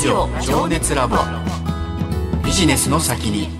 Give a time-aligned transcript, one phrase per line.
[0.00, 1.18] ジオ情熱ラボ。
[2.42, 3.50] ビジネスの先に。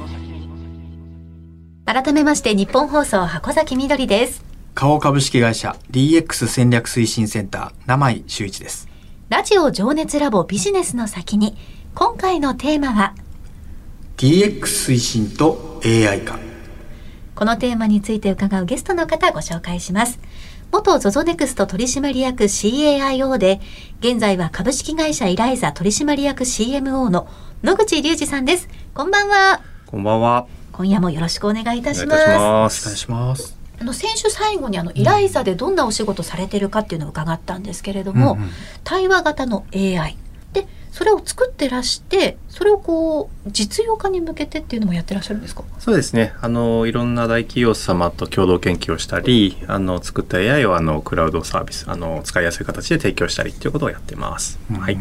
[1.84, 4.42] 改めまして日本放送箱崎みどりです。
[4.74, 8.88] 花王株式会社 DX 戦略推進センター名井修一です。
[9.28, 11.58] ラジオ情熱ラボビジネスの先に。
[11.94, 13.14] 今回のテーマは
[14.16, 16.38] DX 推進と AI 化。
[17.34, 20.20] このテーマについて伺うゲストの方ご紹介します
[20.72, 23.60] 元 ZOZO ネクスト取締役 CAIO で
[23.98, 27.26] 現在は株式会社イライザ取締役 CMO の
[27.64, 28.68] 野口隆二さんです。
[28.94, 29.62] こんばんは。
[29.86, 30.46] こんばんは。
[30.70, 32.22] 今夜もよろしくお願いいたします。
[32.22, 33.58] お願いしお願いますします。
[33.80, 38.50] あの先週最後にあのイライザでどんなお仕事されてるかっていうのを伺ったんですけれども、うんうん。
[38.84, 40.19] 対話型の AI で
[40.92, 45.62] それを作ってらしてそれをこう実用化に向けてっていうのもやってらっしゃるんですか？
[45.78, 46.32] そうですね。
[46.40, 54.98] あのいろんな大企業様と共同研究をしたりあの作った AI をあのクラウドサービスあの使いやすい形で提供したりっていうことをやってます、はい。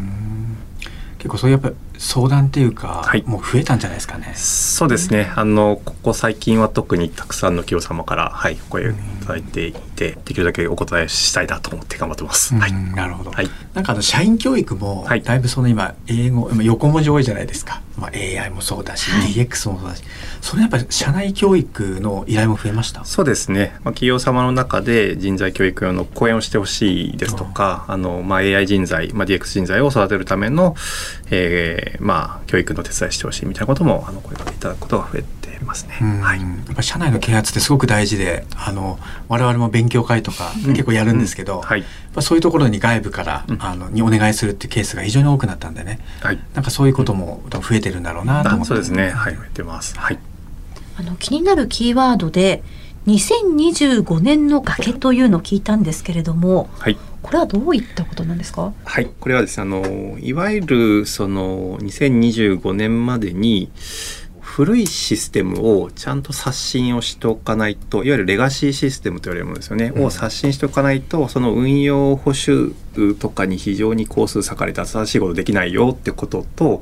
[1.18, 3.24] 結構そういうやっぱり相談っていうか、はい。
[3.28, 4.32] もう増えたんじゃないですかね。
[4.36, 5.32] そうですね。
[5.36, 8.94] あのここ最近は特にたくさんの企業様からはいお声をい
[9.26, 12.72] ただいていてできるだけお答えしたいなと思って頑張ってます、はい。
[12.72, 13.50] うんなるほど、はい。
[13.74, 15.22] なんかあの社員教育もはい。
[15.22, 19.32] だいぶその今英語今横文字多いじゃないですか、まあ、AI もそうだし、はい。
[19.34, 20.04] DX もそうだし。
[20.42, 23.04] それやっぱり社内教育の依頼も増えました？
[23.04, 30.76] そうですね、まあ、企業様の中で人材教育用の講演をしてほしいですとか、あのまあ、AI 人材、まあ、DX 人材を育てるための、
[31.30, 35.98] えーまあ、教育の手伝いしてほしいみたいなこともあの声かいただくことが増えてますね。
[36.02, 36.20] うん。
[36.22, 36.42] はい。
[36.42, 41.80] やっぱ社内の啓発ってすごく大事であの我々も勉強会とか結構やるんですけど、はい。
[41.82, 43.64] やっぱそういうところに外部から、うん。
[43.64, 46.00] あのにお願いするっていうケースが非常に多くなったんでね。
[46.22, 46.40] はい。
[46.54, 48.64] なんかそういうことも多分増えてるんだろうなと思って。
[48.64, 49.98] あそうですね、はい、増えてます。
[49.98, 50.20] はい。
[50.98, 52.62] あの気になるキーワードで
[53.08, 58.74] 2025年の崖というのを聞いたんですけれどもはいこれはどういったことなんですか？
[58.86, 63.70] はい、これはですねあのいわゆるその2025年までに
[64.40, 70.06] 古いシステムをちゃんと刷新をしておかないといわゆるレガシーシステムと言われるものですよね、うん。
[70.06, 72.74] を刷新しておかないとその運用保守
[73.16, 76.82] とかに非常に工数割かれて新しいことできないよってことと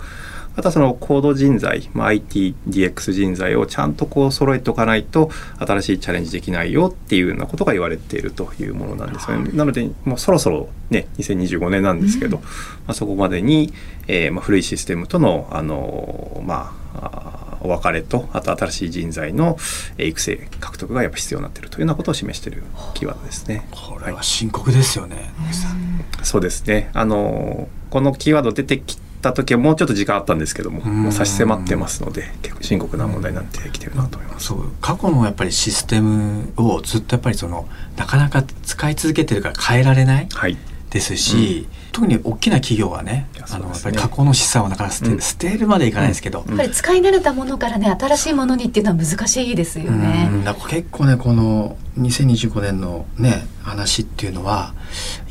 [0.57, 5.29] あとはそのコード人材、まあ、ITDX 人材をちゃんとこう揃えておかないと
[5.59, 9.51] 新しいチャレンジできないよっていうようなことが言われているというものなんですよね。
[9.53, 12.44] なのでもうそろそろね2025年なんですけど、ま
[12.88, 13.72] あ、そこまでに、
[14.07, 19.57] えーまあ、古いシステムとのあのまあお別れとあと新しい人材の
[20.00, 22.63] えー育成獲得がやっぱ必要になっているというようなことを示している
[22.95, 23.68] キーワードですね。
[23.69, 26.89] これは深刻ですよね、野口さんそうですね。
[26.94, 31.04] あのこのキーワード出てきた時はもうちょっと時間あったんですけども、うん。
[31.04, 34.48] もう差し迫ってますので、結構深刻な問題になってきてるなと思います。
[34.48, 34.72] そう。
[34.82, 40.58] 過去のやっぱりシステムをずっとやっぱりそのなかなか使い続けてるから変えられないはい。
[40.90, 45.20] ですし、特に大きな企業はねいやあのやっぱり過去の資産をなかなか捨て,、うん。
[45.20, 46.48] 捨てるまでいかないですけど、うん。
[46.50, 50.30] やっぱり使い慣れたものからね新しいものにっていうのは難しいですよね。
[50.32, 50.44] うん。
[50.46, 54.74] だ結構ねこの2025年のね話っていうのは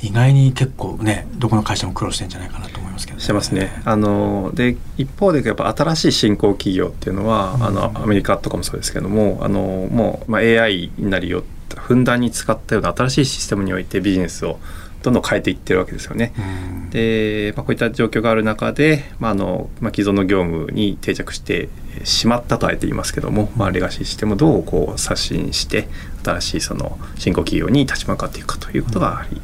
[0.02, 3.82] 意外に結構ねどこの会社も苦労してんじゃないかなと思いますけど、してますね。
[3.84, 11.44] あので一方でやっぱ新しい新興企業っていうのは、うんあのアメリカとかもそうですけども、あのもうまあ AI なりを
[11.76, 14.58] ふんだんに使ったような新しいシステムにおいてビジネスを
[15.02, 16.32] どんどん変えていってるわけですよね。
[16.38, 21.68] うんで、まあ、こういった状況がある中で、まああのまあ、既存の業務に定着して
[22.04, 25.88] しまったとあえて言いますけども、まあ、レガシーシステムをどうこう刷新して
[26.24, 29.40] 新しいその新興企業に立ち向かっていくかということがやはり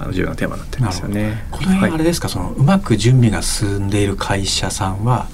[0.00, 1.44] あの重要なテーマになってるんですよね。
[1.50, 5.26] この辺あれですか、そのうまく準備が進んでいる会社さんは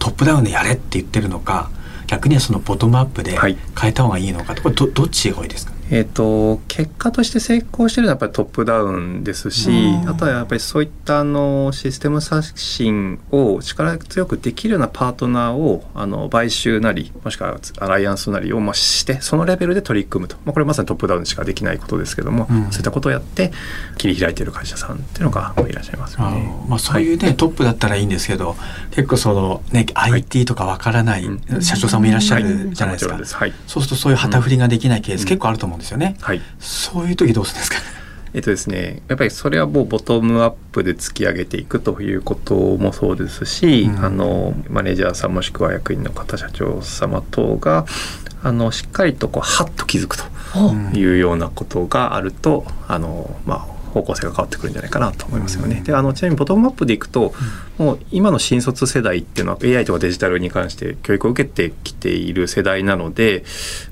[0.00, 1.70] トップダウンでやれって言ってるのか
[2.08, 3.56] 逆にはそのボトムアップではい。
[3.80, 5.72] 変えた方がいいのかとこれどどっちが多いですか？
[5.90, 10.08] えー、と結果として成功してるのはやっぱりトップダウンですしうん。
[10.08, 22.70] あとはやっぱりそういったあのシステム刷新を力強くできるようなパートナーをあの買収なりもしくはアライアンスなりをまあしてそのレベルで取り組むと、まあ、これまさにトップダウンしかできないことですけども、うん。
[22.70, 23.52] そういったことをやって
[23.96, 26.66] 切り開いている会社さんっていうのがまあいらっしゃいますよあねの。
[26.68, 28.56] まあ、そういうね、トップだったらいいんですけど
[28.90, 31.62] 結構そのね IT とかわからないうん。
[31.62, 32.44] 社長さんもいらっしゃはい。
[32.44, 33.52] るじゃないですか、はい。
[33.66, 35.28] そうするとそういう旗振りができないケースうん。
[35.28, 36.42] 結構あると思うんですよね、はい。
[36.58, 37.78] そういう時どうするんですか？
[38.34, 44.04] えっとですね、やっぱりそれはもうボトムアップで突き上げていくということもそうですし、うん。
[44.04, 47.86] あのマネージャーさんもしくは役員の方社長様等が
[48.42, 50.24] あのしっかりとこうハッと気づくと
[50.94, 55.82] いうようなことがあると、あのまあ方向性が変わってくるんじゃないかなと思いますよね。
[55.84, 57.32] であのちなみにボトムアップでいくと、
[57.78, 63.44] もう今の新卒世代っていうのは AI とかデジタルに関して教育を受けてきている世代なので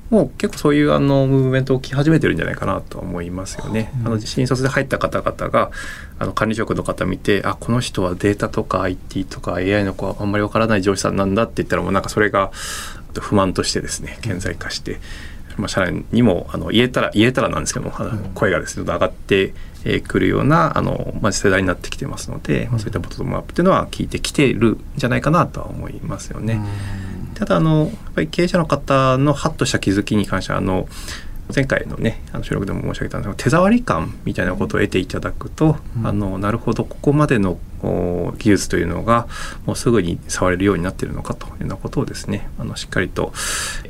[0.09, 3.91] もう結構そういうあのムーブメント起き始めてるんじゃないかなと思いますよね。
[4.05, 5.71] あの新卒で入った方々が
[6.19, 12.51] あの管理職の方見てあこの人はデータとか IT とか AI の子はあんまりわからない上司さんなんだって言ったらもうなんかそれが
[13.19, 14.99] 不満としてですね顕在化して。
[15.57, 19.53] まあ、社内にもあの言えたら言えたらなんですけども、あの声がですね上がって
[20.07, 26.59] くるようなあの、まあ、世代になってきてますので、まあ、そういったボトムアップっていうのは聞いてきてるんじゃないかなとは思いますよね。
[27.35, 30.87] ただあのやっぱり経営者の方のハッとした気づきに関してはあの
[31.53, 37.57] 前回のねあの収録でも申し上げたんですが手触り感みたいなことを得ていただくと、うん、あのなるほどここまでの
[38.37, 39.27] 技術というのが
[39.65, 43.33] もうすぐに触れるようになっているのかというようなことをですねあのしっかりと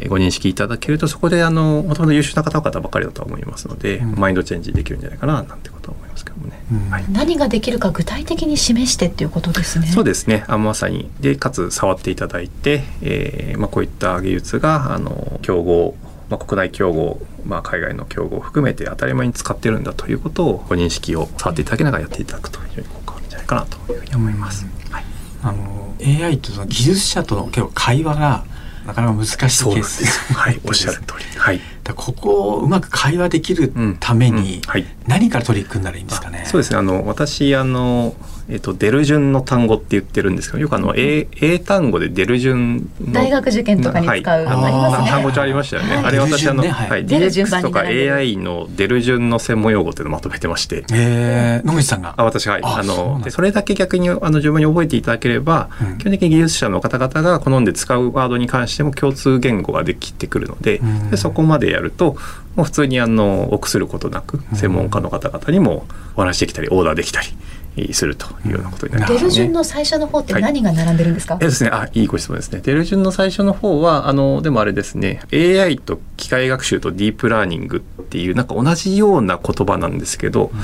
[0.07, 6.89] ご認識いただけるとそこであのもともと優秀な方々ばかりだと思いますので、うん、マインドチェンジできるんじゃないかななんてことを思いますけどもね、うん。
[6.89, 9.87] はい、何ができるか具体的に示してっていうことですね。
[9.87, 10.43] そうですね。
[10.47, 11.09] あまさに。
[11.19, 15.95] でかつ触っていただいて、えーまあ、こういった技術があの競合
[16.29, 24.65] まあ、国内競合、まあ、海外の競合を含めて当たり前に使ってるんだということをご認識を触っていただきながらやっていただくと非常に効果あるんじゃないかなというふうに思います。
[24.91, 25.03] はい、
[25.43, 28.45] あの AI とその技術者との結構会話が
[28.85, 30.09] なかなか難しいケースです。
[30.33, 31.39] はい、おっしゃる通り。
[31.39, 31.61] はい。
[31.93, 34.61] ここをうまく会話できるために、
[35.07, 36.43] 何から取り組んだらいいんですかね？
[36.45, 36.77] そうですね。
[36.77, 38.15] あの私あの
[38.49, 50.85] えっと、出る順の単語って言ってるんですけどよくあの英英単語で出る順大学受験とかに使う、はい、あね単語帳ありましたよね、はい、あれ私あの、ね、はい、DX とか AI の出る順の専門用語っていうのをまとめてまして。
[50.93, 52.13] えー、野口さんが？
[52.15, 52.61] あ私はい。
[52.63, 60.79] あのでそれだけ逆にあの自分に覚えていただければ、うん、基本的に技術者の方々が好んで使うワードに関しても共通言語ができてくるので
[61.11, 62.17] でそこまでやると
[62.55, 65.85] もう普通にあの臆することなく専門家の方々にも
[66.15, 71.69] お話できたりオーダーできたりするというようなことになります、ね、デル順の最初の方って何が並んでるんですか、はい、ですね。
[71.71, 72.61] あいいご質問ですね。
[72.63, 75.21] デル順の最初の方はあのでもあれですね。
[75.31, 80.59] AI と機械学習とディープラーニングっていうなんか同じような言葉なんですけど、うん、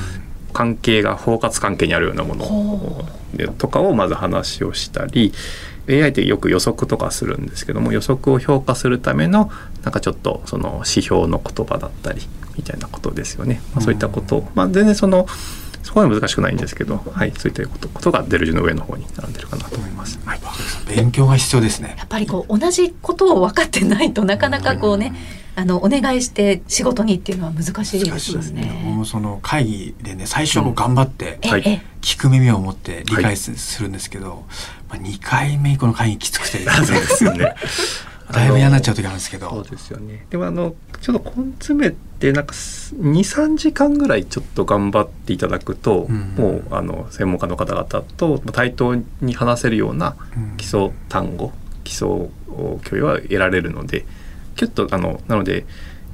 [0.54, 3.04] 関係が包括関係にあるようなもの
[3.58, 5.34] とかをまず話をしたり
[5.88, 9.50] AI ってよく予測とかするんですけども予測を評価するための
[9.82, 12.22] なんかちょっとその指標の言葉だったり
[12.56, 13.60] みたいなことですよね。
[13.74, 15.26] まあ、そういったこと、まあ、全然その
[15.82, 20.18] そこは難しくないんですけど、はい、そういったことことがデルジュの上の方に並んでるかなと思います。
[20.24, 20.40] はい、
[20.88, 21.96] 勉強が必要ですね。
[21.98, 25.12] やっぱりこう同じことを分かってないとなかなかこうね、
[25.56, 28.82] あのお願いして仕事にっていうのは難しいですよね。
[28.84, 31.38] もうその会議でね最初は頑張って
[32.00, 34.44] 聞く耳を持って理解するんですけど、
[34.88, 37.54] まあ2回目以降の会議きつくて、 そうですよね。
[38.32, 39.50] だいぶ嫌になっちゃう時あるんですけど。
[39.50, 40.26] そうですよね。
[40.30, 47.84] でもあのちょっと根詰めてなんか23時間ぐらいちょっと頑張っていただくと、うん、もうあの専門家の方々
[48.16, 50.16] と対等に話せるような
[50.56, 51.52] 基礎単語、うん、
[51.84, 52.08] 基礎
[52.82, 54.04] 教養は得られるので
[54.54, 55.66] きゅっとあのなので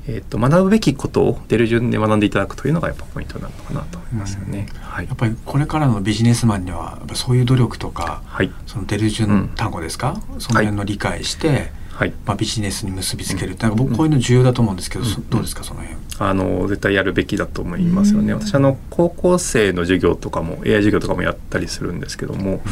[0.06, 4.66] えーと、学ぶべきことを出る順で学んでいただくというのがやっぱポイントなのかなと思いますよね。
[4.72, 4.80] うん。
[4.80, 15.98] はい、やっぱりこれからのビジネスマンにはそういう努力とか、はい、その出る順単語ですか、うん、その辺の理解して、はい、まあ、ビジネスに結びつけるって、うん、僕こういうの重要だと思うんですけど、うん、どうですかその辺？
[16.18, 18.32] あの絶対やるべきだと思いますよね。
[18.32, 22.62] 私あの高校生の授業とかも AI 授業とかもやったりするんですけども、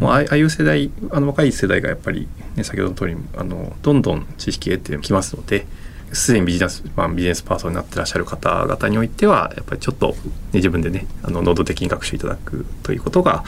[0.00, 5.66] もうああいう世代あの若い世代がやっぱり、ね、先ほどの通りあのどんどん知識得てきますので
[6.12, 10.16] すでにビジネス、まあ、ビジネスパーソンになってらっしゃる方々においてはやっぱりちょっと、ね、
[10.54, 13.44] 自分でねあの能動的に学習いただくということが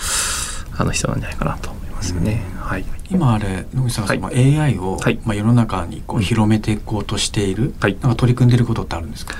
[0.76, 2.42] あの必要なんじゃないかなと思いますよね。
[2.60, 9.34] はい、今あれ野口さん、はい、AI を、はい、まあ、世の中にこう広めていこうとしている、はい、なんか取り組んでいることってあるんですか？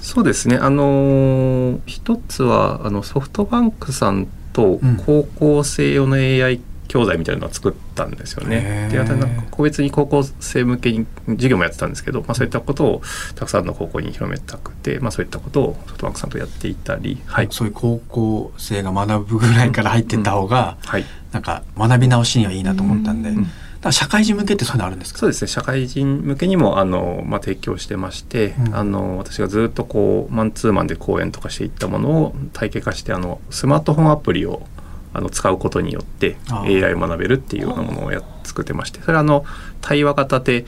[0.00, 0.56] そうですね。
[0.56, 8.88] あのー、一つはあのソフトバンクさんと高校生用の AI 教材みたいなのを作ったんですよね。
[8.90, 13.02] でなんか個別に高校生向けに授業もやってたんですけど、まあ、そういったことを
[13.36, 20.88] たくさんの高校に広めたくて、まあ、そういったことをソフトバンクさんとやっていたり、はい、そういう高校生が学ぶぐらいから入ってった方が、うん。
[20.88, 23.30] うん、はい、なんか学び直しにはいいなと思ったんで。
[23.30, 23.46] うん
[23.80, 25.20] だ社会人向けってそういうのあるんですか？
[25.20, 25.48] そうですね。
[25.48, 34.66] 社会人向けにもあの、まあ、提供してまして、うん、あの私がずっとこうマンツーマンで講演とかしていったものを体系化してあのスマートフォンアプリを
[35.12, 39.44] あの使うことによって AI を学べるっていうようなものをや作ってましてそれはあの
[39.80, 40.66] 対話型で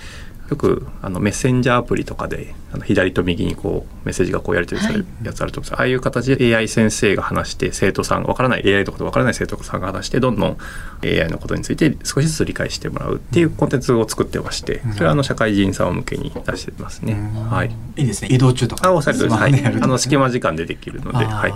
[0.49, 10.59] よくあのメッセンジャーアプリとかであの左と右にこうメッセージがこうやり取りされるやつあると思うんです、はい、ああいう形で AI 先生が話して生徒さんわからない AI のことわからない生徒さんが話してどんどん
[11.03, 17.15] AI のことについて少しずつ理解してもらうっていうコンテンツを作ってましてそれはあの社会人さん向けに出してますね。
[17.49, 18.03] はい、い。
[18.03, 18.29] いですね。
[18.31, 21.25] 移動中とか、あおあの隙間時間でできるので。
[21.25, 21.53] はい、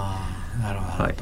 [0.63, 1.15] なるほど、はい。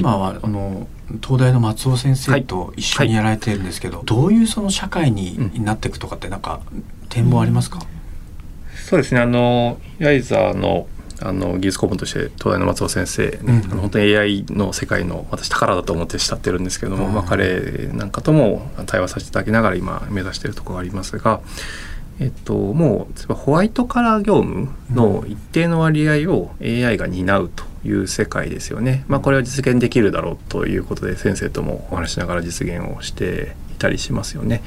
[0.00, 0.88] 今はあの
[1.22, 4.06] 東大の松尾先生と一緒にやられてるんですけど、はい。
[4.06, 6.60] はい、どういうその社会になっていくとかってなんか
[7.08, 7.80] 展望ありますか、
[8.88, 9.20] そうですね。
[9.20, 10.86] あのヤイザーの
[11.20, 21.40] あの技術顧問として東大の松尾先生、ね、うん、あの本当に AI の世界の私宝だと思って慕ってるんですけども、うん、まあ、彼なんかとも対話させていただきながら今目指しているところがありますが、
[22.20, 29.04] えっと、もうホワイトカラー業務の一定の割合を AI が担うという世界ですよね。
[29.08, 34.62] まあ、これは実現できるだろうということで先生ともお話しながら実現をしていたりしますよね。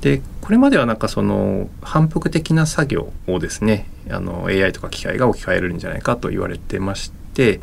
[0.00, 7.60] でこれまではなんかその反復的な作業をですねあの AI とか機械が置き換えるんじゃないかと言われてまして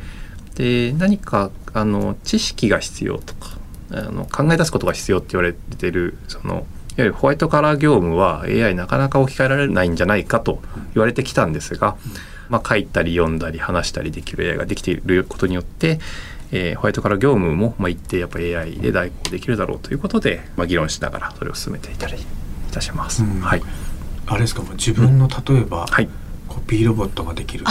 [0.53, 3.57] で何かあの知識が必要とか
[3.89, 6.67] あの考え出すことが必要って言われてるその
[6.97, 10.61] いわゆるホワイトカラー業務は AI なかなか置き換えられないんじゃないかと
[10.95, 11.95] 言われてきたんですが、
[12.49, 15.99] まあ、書いたり読んだり話したりできる AI ができていることによって、
[16.51, 22.25] えー、ホワイトカラー業務も、まあ、一定やっぱ AI で代行できるだろうということで、まあ、議論しながらそれを進めていたりい
[22.71, 23.23] たします。
[23.23, 23.61] はい、
[24.25, 26.09] あれですかもう自分の例えば、うん、はい。
[26.47, 27.65] コピーロボットができる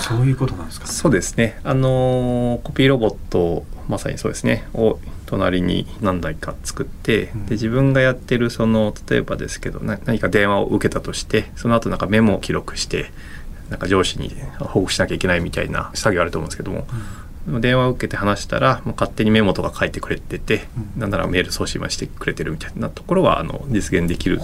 [0.00, 1.58] そういうことなんですか、そうですね。
[1.64, 4.68] あのー、コピーロボットまさにそうですね。
[4.72, 13.10] を隣に何台か作って、うん、で自分がやってるその例えばですけど何か電話を受けたとしてその後なんかメモを記録して
[13.70, 16.86] なんか上司に報告しなきゃいけないみたいな作業あると思うんですけども、
[17.48, 24.40] うん、電話を受けて話したらもう勝手にメモとか書いてくれてて、うん、なんならメール送信はしてくれてるみたいなところはあの実現できる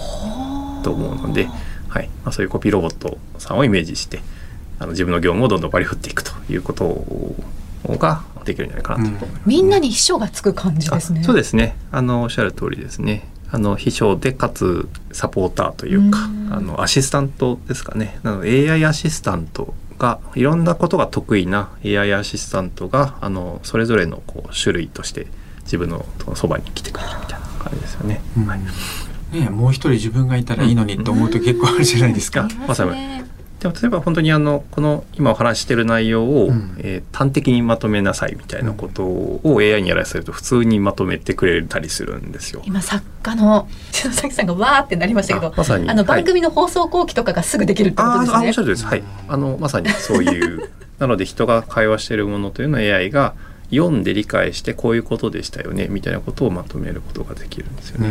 [0.82, 1.48] と思うので、
[1.88, 4.20] はいまあ、そういうコピーロボットさんをイメージして
[4.78, 7.04] あの自分の業務をどんどん割り振っていくということ
[7.98, 11.24] ができるんじゃないかなと、うん、みんなに秘書がつく感じですね。
[11.24, 11.76] そうですね。
[11.90, 13.26] あのおっしゃる通りですね。
[13.50, 16.18] あの秘書でかつサポーターというか、
[16.50, 18.18] うあのアシスタントですかね。
[18.22, 25.26] なので AI アシスタントがいろんなことが得意な AI アシスタントがあのそれぞれのこう種類として
[25.62, 28.20] 自分のそばに来てくれるみたいな感じですよね。
[28.36, 28.60] うん、はい。
[29.32, 32.48] ね、もう一人自分がいたらいいのにと思うと結構あるじゃないですか。
[32.66, 33.24] まさに
[33.60, 42.62] でも例えば本当にあのこの今お話してる内容を、うん、えー、端的にまとめなさいみたいなことを AI にやらせると普通にまとめてくれたりするんですよ。
[42.66, 48.36] 今作家の篠崎さんがわーってなりましたけどまさにあの番組の放送後期とかがすぐできるってことですね。
[48.36, 53.34] ああおっしゃるです、はい、あのまさにそういう なので人が会話しているものというのは AI が
[53.70, 58.08] 読んで理解してこういうことでしたよねみたいなことをまとめることができるんですよね。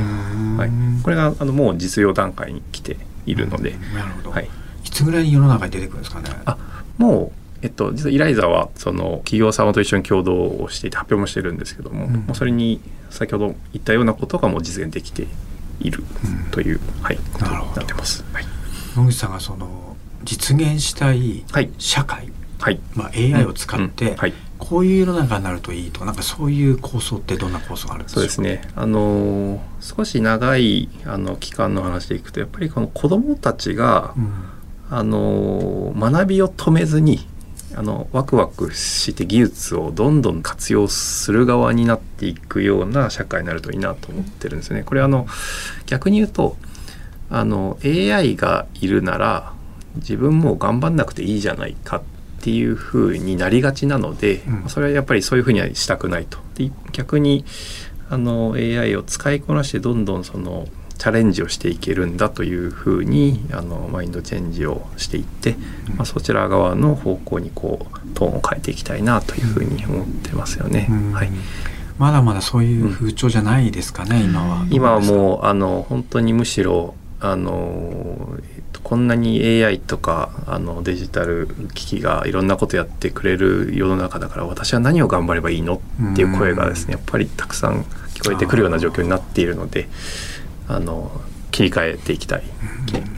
[0.58, 0.72] はい、
[1.04, 2.98] これがあのもう実用段階に来て
[3.28, 3.76] いるので。
[3.94, 4.32] なるほど。
[4.32, 4.50] はい。
[4.96, 6.30] いつぐらいに世の中に出てくるんですかね？
[6.46, 6.58] あ、
[6.98, 15.28] もうえっと、実はイライザはその企業様と一緒に共同をしていて発表もしてるんですけども、うん、もうそれに先ほど言ったようなことがもう実現できて
[15.82, 16.04] いる
[16.52, 18.24] という、うん、はい、ことになってます。
[18.32, 18.46] はい、
[18.96, 21.44] 野口さんがその実現したい
[21.78, 28.62] 社会、はい、まあ、AI を使って、はい、こういう世の中になるといいとかなんかそういう構想ってどんな構想があるんですかそうですね。
[28.76, 34.34] あの少し長いあの期間の話でいくとやっぱりこの子どもたちが、うん、
[34.90, 37.28] あの学びを止めずに
[37.76, 44.84] あのワクワクして技術をどんどん活用する側になっていくような社会になるといいなと思ってるんですね。
[44.84, 45.28] これあの
[45.86, 46.56] 逆に言うと
[47.30, 49.54] あの AI がいるなら
[49.96, 52.04] 自分も頑張んなくていいじゃないかっ
[52.46, 56.38] っていうふうになりがちなので、うん、それはやっぱりそういうふうにはしたくないと。
[56.54, 57.44] で逆に
[58.08, 65.56] あの AI を使いこなしてどんどんそのチャレンジをしていけるんだというふうにあのマインドチェンジをしていって、
[65.90, 70.88] うん、まあ、そちら側の方向にこうトーンを変えていきたいなというふうに思ってますよね。
[71.14, 71.30] はい、
[71.98, 74.66] まだまだそういう風潮じゃないですかね、うん、今は。
[74.70, 78.38] 今はもうあの本当にむしろあの
[78.84, 87.84] こんなに AI とかあのデジタル機器がいろんなことやってくれる世の中だから私は何を頑張ればいいのっていう声がですねやっぱりたくさん
[88.14, 89.88] 聞こえてくるような状況になっているので
[90.68, 91.12] あの
[91.52, 92.44] 切り替えていきたい、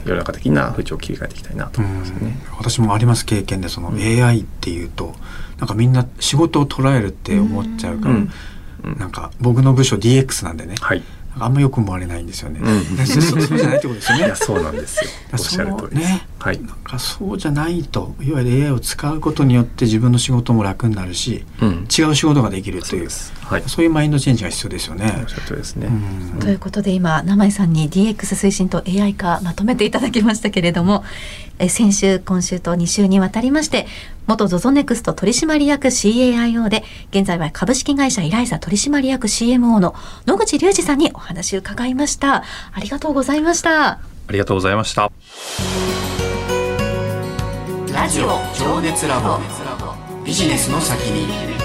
[0.06, 2.38] 世の中的な風潮を切り替えていきたいなと思いますね。
[2.58, 5.16] 私もあります経験でその AI っていうと、
[5.58, 8.30] なんかみんな仕事を捉えるって思っちゃうから、うん、
[9.00, 11.04] なんか僕の部署 DX なんでね、はい、
[11.39, 12.60] あんまよく思われないんですよね。
[12.62, 14.34] うん、 そうじゃないってことですよね。
[14.36, 15.10] そうなんですよ。
[15.34, 23.10] おっしゃる通りね、はい、なんかそうじゃないといわゆる AI を使うことによって自分の仕事も楽になるし、うん、違う仕事ができるという
[23.48, 25.25] はい、そういうマインドチェンジが必要ですよね。
[25.50, 31.06] ですね、うん、ということで今名前さんに DX 推進と AI 化まとめていただきましたけれども
[31.60, 33.88] え先週今週と2週にわたりまして
[34.27, 42.43] 元 ZOZO ネクスト取締役 CAIO で現在は株式会社イライザ取締役 CMO の野口隆二さんにお話を伺いました。
[42.74, 43.91] ありがとうございました。
[43.91, 45.10] ありがとうございました。
[47.93, 49.39] ラジオ情熱ラボ。
[50.25, 51.57] ビジネスの先に